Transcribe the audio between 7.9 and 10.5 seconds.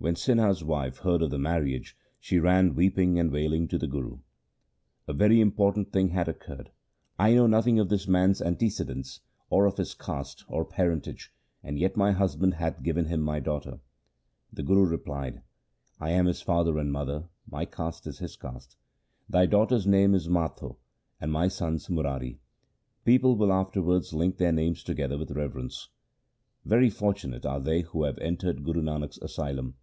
LIFE OF GURU AMAR DAS 133 man's antecedents, or of his caste,